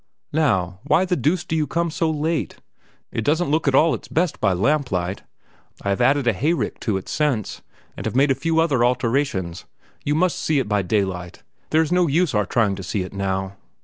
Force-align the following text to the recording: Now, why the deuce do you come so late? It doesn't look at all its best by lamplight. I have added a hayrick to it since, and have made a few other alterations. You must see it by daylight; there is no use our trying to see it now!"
Now, 0.33 0.79
why 0.81 1.05
the 1.05 1.15
deuce 1.15 1.43
do 1.43 1.55
you 1.55 1.67
come 1.67 1.91
so 1.91 2.09
late? 2.09 2.55
It 3.11 3.23
doesn't 3.23 3.51
look 3.51 3.67
at 3.67 3.75
all 3.75 3.93
its 3.93 4.07
best 4.07 4.39
by 4.41 4.51
lamplight. 4.51 5.21
I 5.83 5.89
have 5.89 6.01
added 6.01 6.25
a 6.25 6.33
hayrick 6.33 6.79
to 6.79 6.97
it 6.97 7.07
since, 7.07 7.61
and 7.95 8.07
have 8.07 8.15
made 8.15 8.31
a 8.31 8.33
few 8.33 8.59
other 8.59 8.83
alterations. 8.83 9.65
You 10.03 10.15
must 10.15 10.39
see 10.39 10.57
it 10.57 10.67
by 10.67 10.81
daylight; 10.81 11.43
there 11.69 11.83
is 11.83 11.91
no 11.91 12.07
use 12.07 12.33
our 12.33 12.47
trying 12.47 12.75
to 12.77 12.83
see 12.83 13.03
it 13.03 13.13
now!" 13.13 13.57